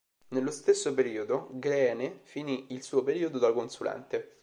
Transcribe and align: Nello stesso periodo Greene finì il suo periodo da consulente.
Nello 0.29 0.49
stesso 0.49 0.95
periodo 0.95 1.49
Greene 1.51 2.21
finì 2.23 2.65
il 2.73 2.81
suo 2.81 3.03
periodo 3.03 3.37
da 3.37 3.53
consulente. 3.53 4.37